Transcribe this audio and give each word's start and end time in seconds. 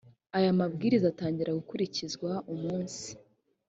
aya 0.37 0.59
mabwiriza 0.59 1.05
atangira 1.09 1.57
gukurikizwa 1.59 2.31
umunsi 2.53 3.05